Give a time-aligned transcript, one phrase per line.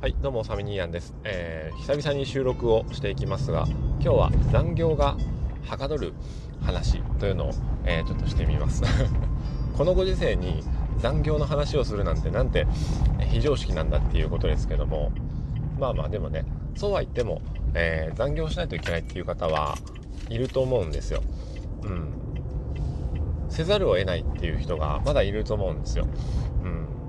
[0.00, 5.18] はいどうもサミニーヤンです、えー、久々に収録をしていきますが今日は残業が
[5.66, 6.14] はかどる
[6.62, 7.52] 話というのを、
[7.84, 8.82] えー、ちょっとしてみます。
[9.76, 10.64] このご時世に
[10.96, 12.66] 残業の話をするなんてなんて
[13.28, 15.12] 非常識なんだっていうことですけども
[15.78, 16.46] まあまあでもね
[16.76, 17.42] そうは言っても、
[17.74, 19.76] えー、残業しないといけないっていう方は
[20.30, 21.22] いると思うんですよ。
[21.82, 22.14] うん。
[23.50, 26.06] せざるを得ないっていう人がまだいると思うんですよ。
[26.64, 26.99] うん。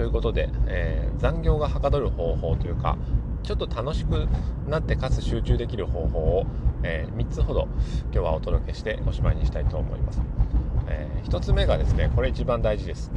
[0.00, 2.96] ということで、えー、残業がはかどる方法というか
[3.42, 4.28] ちょっと楽しく
[4.66, 6.46] なってかつ集中できる方法を、
[6.82, 7.68] えー、3つほど
[8.04, 10.22] 今日はお届けしておしまいにしたいと思います、
[10.88, 13.12] えー、1つ目がですねこれ一番大事です、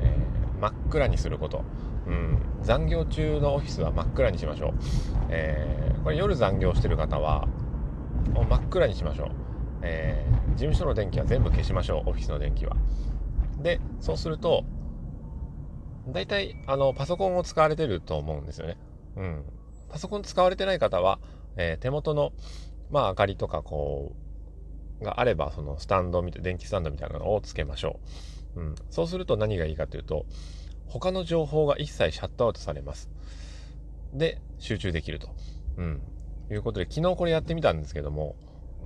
[0.00, 0.16] え
[0.58, 1.64] 真っ暗にすること。
[2.06, 4.72] うん残業中のオフィスは真っ暗にしましょう、
[5.28, 7.46] えこれ夜残業してる方は
[8.48, 9.28] 真っ暗にしましょう、
[9.82, 12.10] え事務所の電気は全部消しましょう。
[12.10, 12.76] オフィスの電気は。
[13.62, 14.64] でそうすると
[16.08, 18.76] 大体、あの、パソコンを使われてると思うんですよね。
[19.16, 19.44] うん。
[19.88, 21.20] パソコン使われてない方は、
[21.56, 22.32] えー、手元の、
[22.90, 24.12] まあ、明かりとか、こ
[25.00, 28.00] う、があれば、そのスタンドみたい、電気スタンドみたいなのをつけましょ
[28.56, 28.60] う。
[28.60, 28.74] うん。
[28.90, 30.26] そうすると何がいいかというと、
[30.86, 33.10] 他の情報が一切シャットアウトされます。
[34.12, 35.28] で、集中できると。
[35.76, 36.02] うん。
[36.50, 38.36] いうことで、昨日これやってみたんですけども、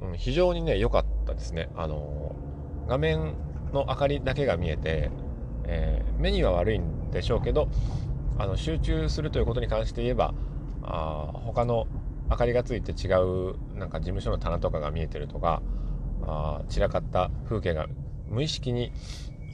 [0.02, 1.68] うん、非常にね、良かったですね。
[1.74, 3.34] あのー、画面
[3.72, 5.10] の明かりだけが見えて、
[5.64, 7.68] えー、目には悪いんでしょうけど
[8.38, 10.34] あの集中するということに関して言えば
[10.82, 11.86] あ他の
[12.30, 15.62] 明かりがついて違うなんか事務所の棚とかが見えてるとか
[16.22, 17.86] あ散らかった風景が
[18.28, 18.92] 無意識に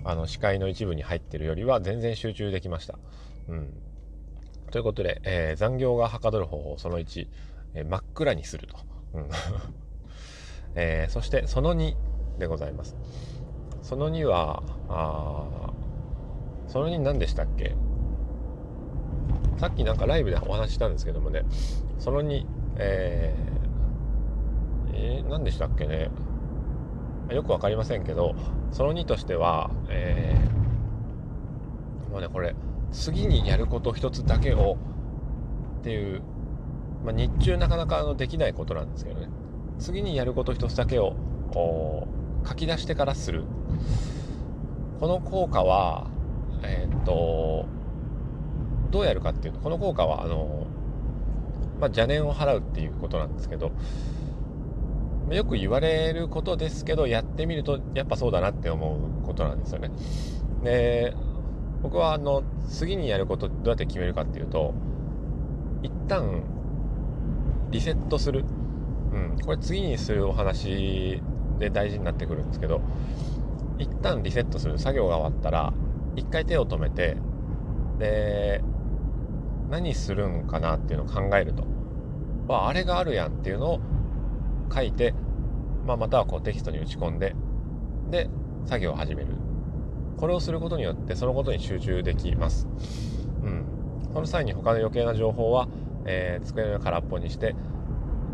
[0.05, 2.99] あの視界の一部に入ってるよりは全然集中できました。
[3.49, 3.75] うん、
[4.71, 7.29] ということで、えー、残業がはかどる方法その1、
[7.75, 8.77] えー、真っ暗にすると。
[9.15, 9.29] うん
[10.75, 11.95] えー、そしてその2
[12.39, 12.97] でございます。
[13.83, 15.73] その2はあ
[16.73, 17.75] その2何でしたっけ？
[19.59, 21.43] さっきなんかライブでお話ししたんですけどもね。
[21.99, 22.47] その2
[22.79, 26.09] えー、えー、何でしたっけね？
[27.31, 28.35] よく分かりませんけど
[28.71, 32.55] その2としてはえー、もうねこれ
[32.91, 34.79] 次にやること一つだけを
[35.81, 36.23] っていう、
[37.05, 39.29] まあ、日中なかなかあのできないことなんですけどね。
[39.79, 41.17] 次にやること一つだけを
[42.49, 43.45] 書き出してからする。
[45.01, 46.07] この効果は
[46.63, 47.67] えー、っと
[48.91, 50.67] どうやるかっていうとこの効果はあの、
[51.81, 53.73] まあ、邪念を払うっていうことなんですけど
[55.31, 59.91] よく言われることですけどやってみるとやっぱそうだなって思うことなんですよね。
[60.63, 61.15] で
[61.83, 64.75] 僕はあの次にやることどうやって決めるかっていうと
[65.83, 66.43] 一旦
[67.71, 68.45] リセットする、
[69.13, 71.21] うん、これ次にするお話
[71.59, 72.81] で大事になってくるんですけど
[73.79, 75.73] 一旦リセットする作業が終わったら
[76.17, 77.17] 一回手を止めて
[77.99, 78.63] で
[79.71, 81.65] 何するんかなっていうのを考えると。
[82.49, 83.81] ああれがあるやんっていうのを
[84.75, 85.15] 書いて、
[85.87, 87.35] まあ、またはこうテキストに打ち込んで
[88.11, 88.29] で
[88.67, 89.29] 作業を始める。
[90.23, 92.69] これをすることによってそのことに集中できます、
[93.43, 93.65] うん、
[94.13, 95.67] その際に他の余計な情報は、
[96.05, 97.57] えー、机の上空っぽにして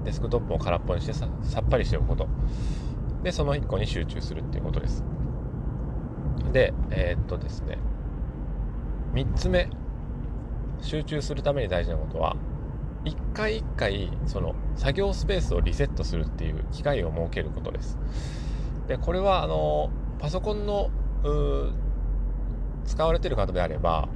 [0.04, 1.26] デスクトップを空っぽにしてさ
[1.60, 2.28] っぱりしておくこと。
[3.22, 5.02] でその1個に集中するっていうことです。
[6.52, 7.78] で、えー、っとですね、
[9.12, 9.68] 3つ目、
[10.80, 12.36] 集中するために大事なことは、
[13.04, 17.98] 一回一回、その、作業スペースをリセットするっていう機会を設けることです。
[18.86, 20.90] で、これは、あの、パソコンの、
[22.84, 24.08] 使われてる方であれば、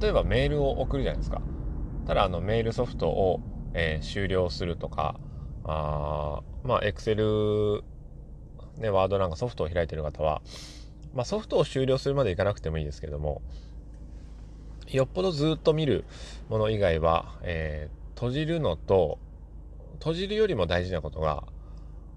[0.00, 1.40] 例えばメールを送るじゃないですか。
[2.06, 3.40] ただ、あの、メールソフトを、
[3.74, 5.18] えー、終了するとか、
[5.64, 7.82] あまあ、Excel、
[8.78, 10.42] ね、ワードなんかソフトを開いてる方は、
[11.14, 13.42] まあ、ソフトを終了するまでいかなくてもいいですけども、
[14.88, 16.04] よっぽどずっと見る
[16.48, 19.18] もの以外は、えー、閉じるのと、
[19.94, 21.44] 閉じるよりも大事なことが、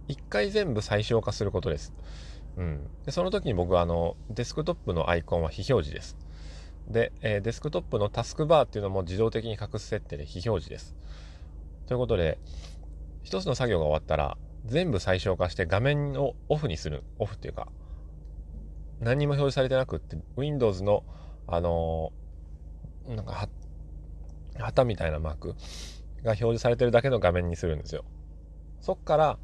[0.07, 1.93] 一回全部最小化することです。
[2.57, 2.87] うん。
[3.05, 6.17] で、その時に僕はあの、デスクトップのアイコンは非表示です。
[6.87, 10.95] で、えー、デスクトップのタスクバーっていうのも自動的に隠す設定で非表示です。
[11.87, 12.37] ということで、
[13.23, 17.03] 一つの作業が終わったら、全部最小化して画面をオフにする。
[17.19, 17.67] オフっていうか、
[19.03, 21.03] 何にも表示されてなくって Windows の
[21.47, 23.49] あのー、なんか
[24.57, 28.05] 旗みたいなマークが表示されてるだけの画面にするんですよ。
[28.79, 29.37] そっから、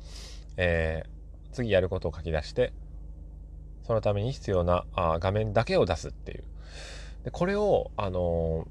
[0.57, 2.73] えー、次やることを書き出して
[3.83, 6.43] そのために必要なあ画面だけを出すっていう。
[7.25, 8.67] でこれをあの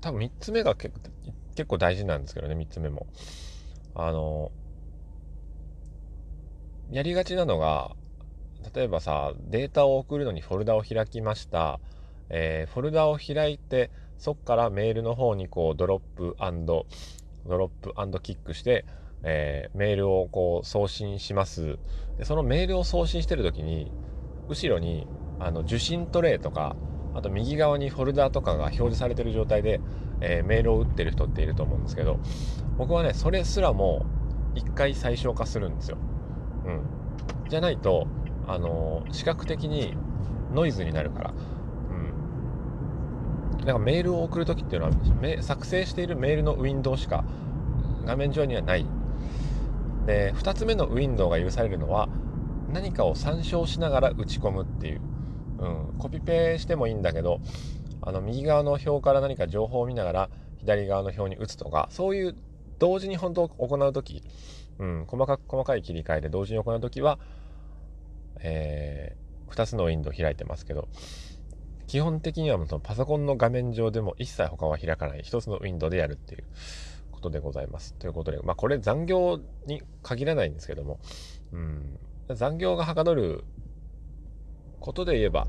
[0.00, 0.92] ー、多分3つ目が結
[1.66, 3.06] 構大事なんですけどね3つ目も。
[3.94, 4.50] あの
[6.90, 7.92] やりがちなのが
[8.74, 11.80] 例えばさデータを送るのにフォルダを開きました、
[12.30, 16.36] えー、フォルダを開いてそこからメールの方にこうドロップ
[17.46, 18.84] ドロップキックして、
[19.22, 21.78] えー、メールをこう送信します。
[22.18, 23.90] でそのメールを送信してる時に
[24.48, 25.06] 後ろに
[25.40, 26.76] あの受信トレイとか
[27.14, 29.80] あと右側にフォルダとかが表示されてる状態で、
[30.20, 32.18] えー、メールを打ってる人っていると思うんですけど
[32.76, 34.06] 僕はねそれすらも
[34.54, 35.98] 一回最小化するんですよ。
[36.66, 38.06] うん、じゃないと
[38.46, 39.96] あの視覚的に
[40.52, 41.34] ノイズになるから。
[43.60, 47.24] うん、なんかメールを送る時っていうのは作成しているメールのウィンドウしか
[48.04, 48.86] 画面上にはない。
[50.06, 52.08] で2つ目のウィンドウが許されるのは
[52.72, 55.00] 何かを参照しながら打ち込むっていう、
[55.58, 57.40] うん、コピペしてもいいんだけど
[58.02, 62.36] あの右側の表から何か情報を見ながら左側の表に打つとかそういう
[62.78, 64.22] 同時に本当行う時、
[64.78, 67.18] うん、細かく細かい切り替えで同時に行う時は、
[68.40, 70.88] えー、2つのウィンドウ開いてますけど
[71.86, 75.20] 基本的にはそのパソコンの画面上でも一切他は開かない。
[75.20, 76.44] 1つのウィンドウでやるっていう
[77.12, 77.94] ことでございます。
[77.94, 80.98] ということで、まあこれ残業に限らないんですけども、
[81.52, 81.98] うん、
[82.34, 83.44] 残業がはかどる
[84.80, 85.46] ことで言えば、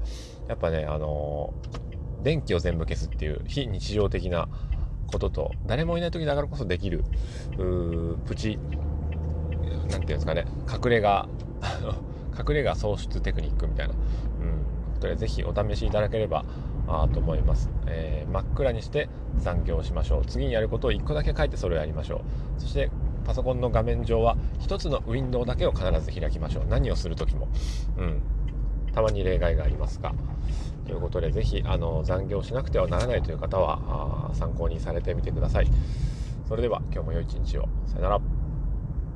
[0.47, 4.47] やっぱね、あのー、電気を全部消すっていう非日常的な
[5.07, 7.03] ことと、誰もいない時だからこそできる、
[8.25, 11.27] プチ、なんていうんですかね、隠れ家、
[12.37, 13.99] 隠れ家創出テクニックみたいな、うん、
[14.95, 16.45] ことでぜひお試しいただければ
[16.87, 20.25] あと思います、えー、真っ暗にして残業しましょう。
[20.25, 22.21] 次にやることを1個だけ書いてそれをやりましょ
[22.57, 22.61] う。
[22.61, 22.89] そして
[23.25, 26.65] パソコンの画面上は1つのウィンドウだけを必ず開きましょう。
[26.67, 27.47] 何をする時も。
[27.97, 28.21] うん。
[28.93, 30.13] たまに例外がありますが。
[30.85, 35.67] ということでぜひあの残業しなくてはならないという方は参考にされてみてください。
[36.47, 37.67] それでは今日も良い一日を。
[37.88, 38.34] さよなら。